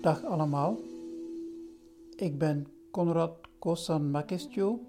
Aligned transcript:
Dag 0.00 0.24
allemaal. 0.24 0.78
Ik 2.16 2.38
ben 2.38 2.66
Konrad 2.90 3.32
Kosan 3.58 4.10
Makestjo, 4.10 4.80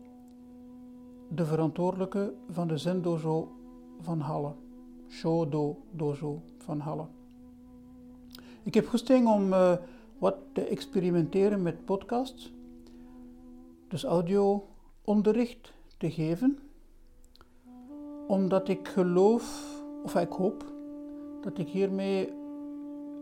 de 1.27 1.45
verantwoordelijke 1.45 2.33
van 2.49 2.67
de 2.67 2.77
Zen-dojo 2.77 3.51
van 3.99 4.19
Halle, 4.19 4.53
Shodo 5.07 5.77
Dojo 5.91 6.41
van 6.57 6.79
Halle. 6.79 7.05
Ik 8.63 8.73
heb 8.73 8.87
goesting 8.87 9.27
om 9.27 9.53
uh, 9.53 9.73
wat 10.17 10.35
te 10.53 10.61
experimenteren 10.61 11.61
met 11.61 11.85
podcasts, 11.85 12.53
dus 13.87 14.03
audio-onderricht 14.03 15.73
te 15.97 16.11
geven, 16.11 16.59
omdat 18.27 18.67
ik 18.69 18.87
geloof, 18.87 19.75
of 20.03 20.15
ik 20.15 20.31
hoop, 20.31 20.65
dat 21.41 21.57
ik 21.57 21.67
hiermee 21.67 22.33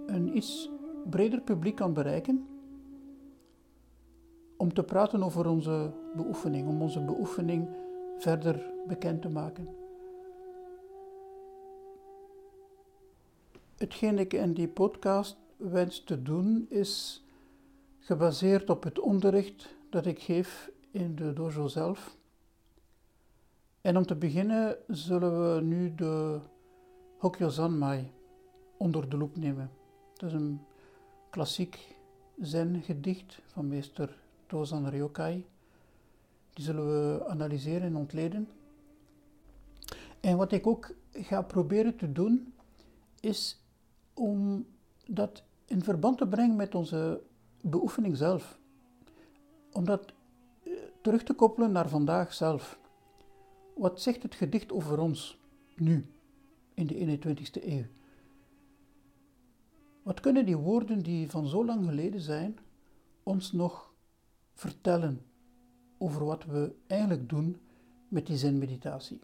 een 0.05 0.37
iets 0.37 0.75
breder 1.09 1.41
publiek 1.41 1.75
kan 1.75 1.93
bereiken 1.93 2.47
om 4.57 4.73
te 4.73 4.83
praten 4.83 5.23
over 5.23 5.47
onze 5.47 5.91
beoefening, 6.15 6.67
om 6.67 6.81
onze 6.81 7.01
beoefening 7.01 7.69
verder 8.17 8.71
bekend 8.87 9.21
te 9.21 9.29
maken. 9.29 9.67
Hetgeen 13.77 14.19
ik 14.19 14.33
in 14.33 14.53
die 14.53 14.67
podcast 14.67 15.37
wens 15.57 16.03
te 16.03 16.21
doen 16.21 16.65
is 16.69 17.23
gebaseerd 17.99 18.69
op 18.69 18.83
het 18.83 18.99
onderricht 18.99 19.75
dat 19.89 20.05
ik 20.05 20.19
geef 20.19 20.71
in 20.91 21.15
de 21.15 21.33
dojo 21.33 21.67
zelf. 21.67 22.17
En 23.81 23.97
om 23.97 24.05
te 24.05 24.15
beginnen 24.15 24.77
zullen 24.87 25.55
we 25.55 25.61
nu 25.61 25.95
de 25.95 26.39
Hokyo 27.17 27.49
Zanmai 27.49 28.11
onder 28.77 29.09
de 29.09 29.17
loep 29.17 29.37
nemen. 29.37 29.71
Dat 30.13 30.29
is 30.29 30.35
een 30.35 30.61
klassiek 31.29 31.95
zen-gedicht 32.41 33.39
van 33.45 33.67
meester 33.67 34.17
Tozan 34.45 34.87
Ryokai. 34.87 35.45
Die 36.53 36.65
zullen 36.65 36.85
we 36.85 37.27
analyseren 37.27 37.81
en 37.81 37.95
ontleden. 37.95 38.47
En 40.19 40.37
wat 40.37 40.51
ik 40.51 40.67
ook 40.67 40.95
ga 41.11 41.41
proberen 41.41 41.95
te 41.95 42.11
doen, 42.11 42.53
is 43.19 43.61
om 44.13 44.65
dat 45.05 45.43
in 45.65 45.83
verband 45.83 46.17
te 46.17 46.27
brengen 46.27 46.55
met 46.55 46.75
onze 46.75 47.21
beoefening 47.61 48.17
zelf. 48.17 48.59
Om 49.71 49.85
dat 49.85 50.13
eh, 50.63 50.71
terug 51.01 51.23
te 51.23 51.33
koppelen 51.33 51.71
naar 51.71 51.89
vandaag 51.89 52.33
zelf. 52.33 52.79
Wat 53.75 54.01
zegt 54.01 54.23
het 54.23 54.35
gedicht 54.35 54.71
over 54.71 54.99
ons 54.99 55.39
nu, 55.75 56.05
in 56.73 56.87
de 56.87 57.19
21ste 57.19 57.63
eeuw? 57.63 57.85
Wat 60.07 60.19
kunnen 60.19 60.45
die 60.45 60.57
woorden 60.57 61.03
die 61.03 61.29
van 61.29 61.47
zo 61.47 61.65
lang 61.65 61.85
geleden 61.85 62.21
zijn, 62.21 62.57
ons 63.23 63.51
nog 63.51 63.93
vertellen 64.53 65.21
over 65.97 66.25
wat 66.25 66.45
we 66.45 66.75
eigenlijk 66.87 67.29
doen 67.29 67.57
met 68.07 68.27
die 68.27 68.37
zenmeditatie? 68.37 69.19